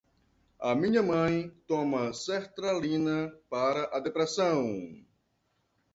A 0.59 0.73
minha 0.73 1.03
mãe 1.03 1.51
toma 1.67 2.11
sertralina 2.11 3.31
para 3.51 3.83
a 3.95 3.99
depressão 3.99 4.81